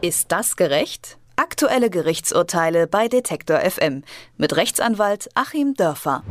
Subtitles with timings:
[0.00, 1.18] Ist das gerecht?
[1.34, 4.04] Aktuelle Gerichtsurteile bei Detektor FM
[4.36, 6.22] mit Rechtsanwalt Achim Dörfer.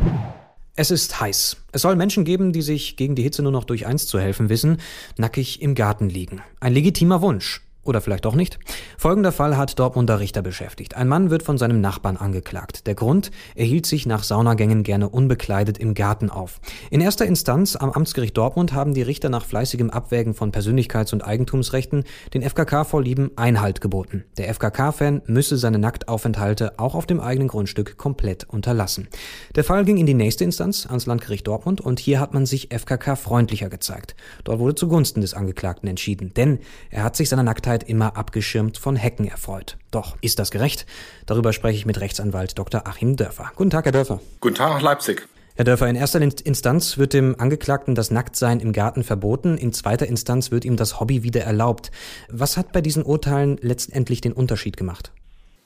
[0.78, 1.58] Es ist heiß.
[1.74, 4.48] Es soll Menschen geben, die sich gegen die Hitze nur noch durch eins zu helfen
[4.48, 4.80] wissen,
[5.18, 6.42] nackig im Garten liegen.
[6.62, 7.67] Ein legitimer Wunsch.
[7.88, 8.60] Oder vielleicht doch nicht?
[8.98, 10.98] Folgender Fall hat Dortmunder Richter beschäftigt.
[10.98, 12.86] Ein Mann wird von seinem Nachbarn angeklagt.
[12.86, 16.60] Der Grund, er hielt sich nach Saunagängen gerne unbekleidet im Garten auf.
[16.92, 21.26] In erster Instanz am Amtsgericht Dortmund haben die Richter nach fleißigem Abwägen von Persönlichkeits- und
[21.26, 22.04] Eigentumsrechten
[22.34, 24.26] den FKK-Vorlieben Einhalt geboten.
[24.38, 29.08] Der FKK-Fan müsse seine Nacktaufenthalte auch auf dem eigenen Grundstück komplett unterlassen.
[29.56, 32.70] Der Fall ging in die nächste Instanz, ans Landgericht Dortmund, und hier hat man sich
[32.74, 34.16] FKK-freundlicher gezeigt.
[34.44, 38.78] Dort wurde zugunsten des Angeklagten entschieden, denn er hat sich seiner Nacktheit Zeit immer abgeschirmt
[38.78, 39.78] von Hecken erfreut.
[39.92, 40.86] Doch ist das gerecht?
[41.26, 42.88] Darüber spreche ich mit Rechtsanwalt Dr.
[42.88, 43.52] Achim Dörfer.
[43.56, 44.20] Guten Tag, Herr Dörfer.
[44.40, 45.28] Guten Tag nach Leipzig.
[45.56, 50.08] Herr Dörfer, in erster Instanz wird dem Angeklagten das Nacktsein im Garten verboten, in zweiter
[50.08, 51.92] Instanz wird ihm das Hobby wieder erlaubt.
[52.30, 55.12] Was hat bei diesen Urteilen letztendlich den Unterschied gemacht?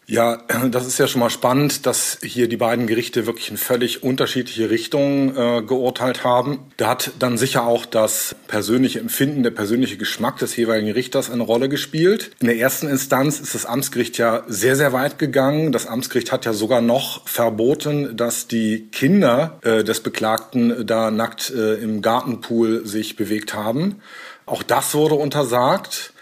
[0.08, 4.04] Ja, das ist ja schon mal spannend, dass hier die beiden Gerichte wirklich in völlig
[4.04, 6.60] unterschiedliche Richtungen äh, geurteilt haben.
[6.78, 11.44] Da hat dann sicher auch das persönliche Empfinden, der persönliche Geschmack des jeweiligen Richters eine
[11.44, 12.32] Rolle gespielt.
[12.40, 15.72] In der ersten Instanz ist das Amtsgericht ja sehr, sehr weit gegangen.
[15.72, 21.52] Das Amtsgericht hat ja sogar noch verboten, dass die Kinder äh, des Beklagten da nackt
[21.52, 24.02] äh, im Gartenpool sich bewegt haben.
[24.46, 26.14] Auch das wurde untersagt.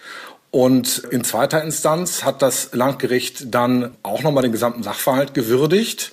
[0.52, 6.12] Und in zweiter Instanz hat das Landgericht dann auch nochmal den gesamten Sachverhalt gewürdigt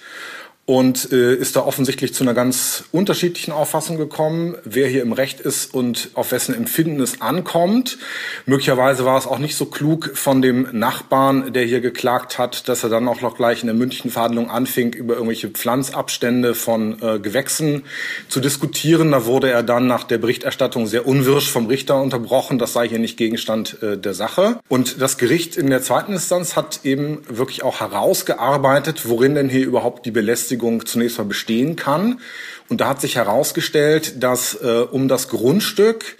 [0.67, 5.41] und äh, ist da offensichtlich zu einer ganz unterschiedlichen Auffassung gekommen, wer hier im Recht
[5.41, 7.98] ist und auf wessen Empfinden es ankommt.
[8.47, 12.83] Möglicherweise war es auch nicht so klug von dem Nachbarn, der hier geklagt hat, dass
[12.83, 17.20] er dann auch noch gleich in der mündlichen Verhandlung anfing, über irgendwelche Pflanzabstände von äh,
[17.20, 17.84] Gewächsen
[18.28, 19.12] zu diskutieren.
[19.12, 22.58] Da wurde er dann nach der Berichterstattung sehr unwirsch vom Richter unterbrochen.
[22.58, 24.58] Das sei hier nicht Gegenstand äh, der Sache.
[24.69, 29.64] Und das Gericht in der zweiten Instanz hat eben wirklich auch herausgearbeitet, worin denn hier
[29.64, 32.20] überhaupt die Belästigung Berechtigung zunächst mal bestehen kann.
[32.68, 36.17] Und da hat sich herausgestellt, dass äh, um das Grundstück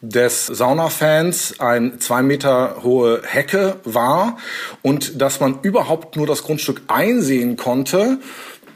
[0.00, 4.38] des Saunafans ein zwei Meter hohe Hecke war
[4.82, 8.18] und dass man überhaupt nur das Grundstück einsehen konnte,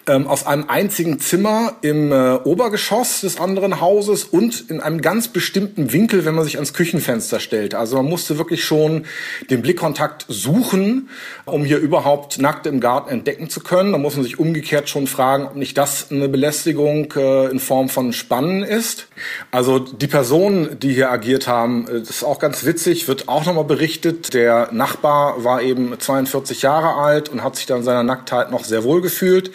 [0.08, 5.28] ähm, aus einem einzigen Zimmer im äh, Obergeschoss des anderen Hauses und in einem ganz
[5.28, 7.74] bestimmten Winkel, wenn man sich ans Küchenfenster stellt.
[7.74, 9.04] Also man musste wirklich schon
[9.50, 11.10] den Blickkontakt suchen,
[11.44, 13.92] um hier überhaupt nackt im Garten entdecken zu können.
[13.92, 17.88] Da muss man sich umgekehrt schon fragen, ob nicht das eine Belästigung äh, in Form
[17.88, 19.08] von Spannen ist.
[19.50, 23.44] Also die Personen, die hier agiert haben, äh, das ist auch ganz witzig, wird auch
[23.44, 24.32] nochmal berichtet.
[24.32, 28.84] Der Nachbar war eben 42 Jahre alt und hat sich dann seiner Nacktheit noch sehr
[28.84, 29.50] wohl gefühlt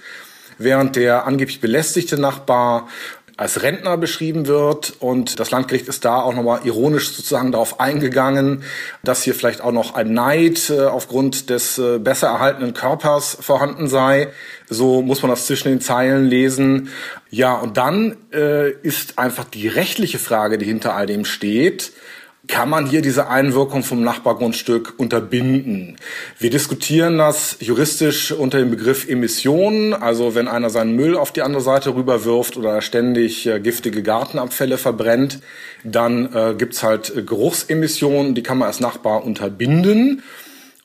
[0.63, 2.87] während der angeblich belästigte Nachbar
[3.35, 4.93] als Rentner beschrieben wird.
[4.99, 8.63] Und das Landgericht ist da auch nochmal ironisch sozusagen darauf eingegangen,
[9.03, 13.87] dass hier vielleicht auch noch ein Neid äh, aufgrund des äh, besser erhaltenen Körpers vorhanden
[13.87, 14.29] sei.
[14.69, 16.89] So muss man das zwischen den Zeilen lesen.
[17.29, 21.91] Ja, und dann äh, ist einfach die rechtliche Frage, die hinter all dem steht
[22.47, 25.95] kann man hier diese Einwirkung vom Nachbargrundstück unterbinden?
[26.39, 31.41] Wir diskutieren das juristisch unter dem Begriff Emissionen, also wenn einer seinen Müll auf die
[31.41, 35.39] andere Seite rüberwirft oder ständig äh, giftige Gartenabfälle verbrennt,
[35.85, 40.21] dann äh, gibt's halt Geruchsemissionen, die kann man als Nachbar unterbinden.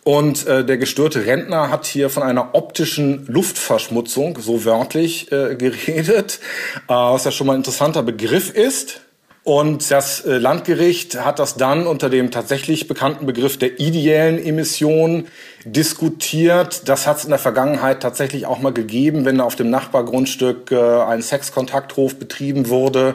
[0.04, 6.38] Und äh, der gestörte Rentner hat hier von einer optischen Luftverschmutzung, so wörtlich, äh, geredet,
[6.86, 9.02] äh, was ja schon mal ein interessanter Begriff ist.
[9.48, 15.26] Und das äh, Landgericht hat das dann unter dem tatsächlich bekannten Begriff der ideellen Emission
[15.64, 16.86] diskutiert.
[16.86, 21.00] Das hat es in der Vergangenheit tatsächlich auch mal gegeben, wenn auf dem Nachbargrundstück äh,
[21.00, 23.14] ein Sexkontakthof betrieben wurde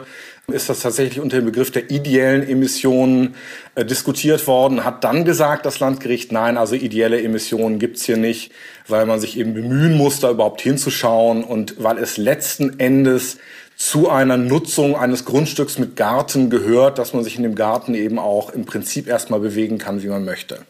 [0.52, 3.34] ist das tatsächlich unter dem Begriff der ideellen Emissionen
[3.76, 8.52] äh, diskutiert worden, hat dann gesagt, das Landgericht, nein, also ideelle Emissionen gibt's hier nicht,
[8.86, 13.38] weil man sich eben bemühen muss, da überhaupt hinzuschauen und weil es letzten Endes
[13.76, 18.18] zu einer Nutzung eines Grundstücks mit Garten gehört, dass man sich in dem Garten eben
[18.18, 20.60] auch im Prinzip erstmal bewegen kann, wie man möchte.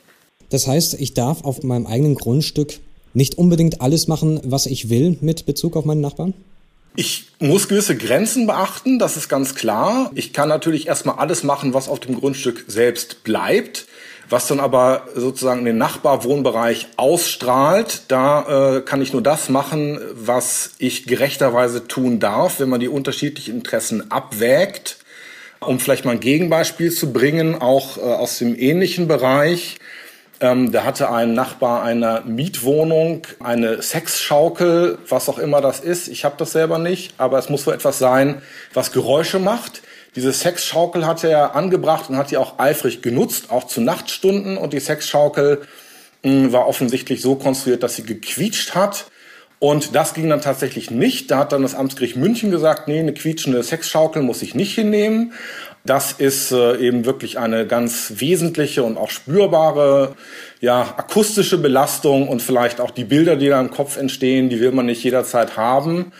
[0.51, 2.81] Das heißt, ich darf auf meinem eigenen Grundstück
[3.15, 6.35] nicht unbedingt alles machen, was ich will mit Bezug auf meinen Nachbarn?
[6.97, 10.12] Ich muss gewisse Grenzen beachten, das ist ganz klar.
[10.15, 13.87] Ich kann natürlich erstmal alles machen, was auf dem Grundstück selbst bleibt.
[14.35, 20.01] Was dann aber sozusagen in den Nachbarwohnbereich ausstrahlt, da äh, kann ich nur das machen,
[20.13, 24.97] was ich gerechterweise tun darf, wenn man die unterschiedlichen Interessen abwägt.
[25.61, 29.77] Um vielleicht mal ein Gegenbeispiel zu bringen, auch äh, aus dem ähnlichen Bereich.
[30.41, 36.09] Ähm, da hatte ein Nachbar einer Mietwohnung eine Sexschaukel, was auch immer das ist.
[36.09, 38.43] Ich habe das selber nicht, aber es muss so etwas sein,
[38.73, 39.83] was Geräusche macht
[40.16, 44.56] Diese Sexschaukel hatte er angebracht und hat die auch eifrig genutzt, auch zu Nachtstunden.
[44.56, 45.62] Und die Sexschaukel
[46.22, 49.06] mh, hm, war offensichtlich so konstruiert, dass sie gequietscht hat.
[49.58, 51.31] Und das ging dann tatsächlich nicht.
[51.31, 55.32] Da hat dann das Amtsgericht München gesagt, nee, eine quietschende Sexschaukel muss ich nicht hinnehmen.
[55.87, 60.14] Das ist äh, eben wirklich eine ganz wesentliche und auch spürbare,
[60.61, 64.72] ja, akustische Belastung und vielleicht auch die Bilder, die da im Kopf entstehen, die will
[64.72, 66.12] man nicht jederzeit haben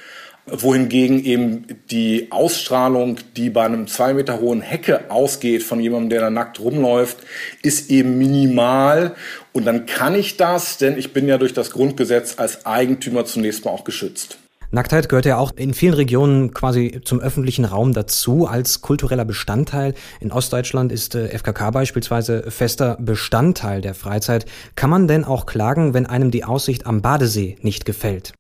[0.47, 6.21] wohingegen eben die Ausstrahlung, die bei einem zwei Meter hohen Hecke ausgeht von jemandem, der
[6.21, 7.19] da nackt rumläuft,
[7.63, 9.15] ist eben minimal.
[9.53, 13.65] Und dann kann ich das, denn ich bin ja durch das Grundgesetz als Eigentümer zunächst
[13.65, 14.39] mal auch geschützt.
[14.71, 19.95] Nacktheit gehört ja auch in vielen Regionen quasi zum öffentlichen Raum dazu als kultureller Bestandteil.
[20.21, 24.47] In Ostdeutschland ist äh, FKK beispielsweise fester Bestandteil der Freizeit.
[24.75, 28.35] Kann man denn auch klagen, wenn einem die Aussicht am Badesee nicht gefällt?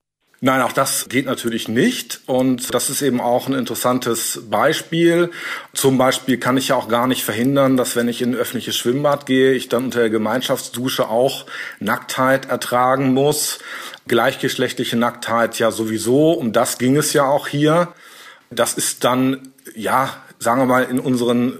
[0.44, 2.20] Nein, auch das geht natürlich nicht.
[2.26, 5.30] Und das ist eben auch ein interessantes Beispiel.
[5.72, 8.76] Zum Beispiel kann ich ja auch gar nicht verhindern, dass wenn ich in ein öffentliches
[8.76, 11.46] Schwimmbad gehe, ich dann unter der Gemeinschaftsdusche auch
[11.80, 13.58] Nacktheit ertragen muss.
[14.06, 16.32] Gleichgeschlechtliche Nacktheit ja sowieso.
[16.32, 17.94] Um das ging es ja auch hier.
[18.50, 21.58] Das ist dann, ja, sagen wir mal, in unseren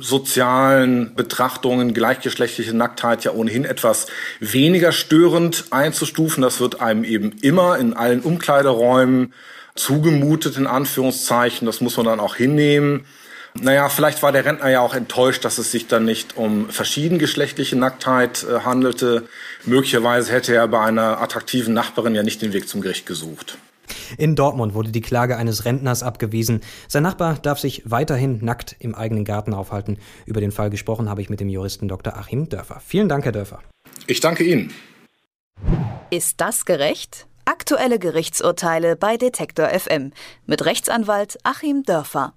[0.00, 4.06] sozialen Betrachtungen gleichgeschlechtliche Nacktheit ja ohnehin etwas
[4.40, 6.42] weniger störend einzustufen.
[6.42, 9.32] Das wird einem eben immer in allen Umkleideräumen
[9.74, 11.66] zugemutet, in Anführungszeichen.
[11.66, 13.04] Das muss man dann auch hinnehmen.
[13.60, 17.76] Naja, vielleicht war der Rentner ja auch enttäuscht, dass es sich dann nicht um verschiedengeschlechtliche
[17.76, 19.24] Nacktheit äh, handelte.
[19.64, 23.58] Möglicherweise hätte er bei einer attraktiven Nachbarin ja nicht den Weg zum Gericht gesucht.
[24.16, 26.60] In Dortmund wurde die Klage eines Rentners abgewiesen.
[26.86, 29.98] Sein Nachbar darf sich weiterhin nackt im eigenen Garten aufhalten.
[30.26, 32.16] Über den Fall gesprochen habe ich mit dem Juristen Dr.
[32.16, 32.80] Achim Dörfer.
[32.84, 33.60] Vielen Dank, Herr Dörfer.
[34.06, 34.72] Ich danke Ihnen.
[36.10, 37.26] Ist das gerecht?
[37.44, 40.12] Aktuelle Gerichtsurteile bei Detektor FM
[40.46, 42.34] mit Rechtsanwalt Achim Dörfer.